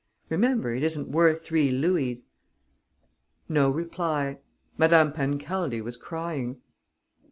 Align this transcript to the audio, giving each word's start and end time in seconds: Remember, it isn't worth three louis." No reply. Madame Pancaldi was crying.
Remember, 0.29 0.73
it 0.73 0.81
isn't 0.81 1.11
worth 1.11 1.43
three 1.45 1.69
louis." 1.69 2.25
No 3.47 3.69
reply. 3.69 4.39
Madame 4.75 5.11
Pancaldi 5.13 5.79
was 5.79 5.95
crying. 5.95 6.59